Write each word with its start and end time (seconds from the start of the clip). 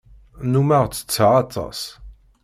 Nnummeɣ 0.45 0.83
ttetteɣ 0.87 1.31
aṭas. 1.43 1.79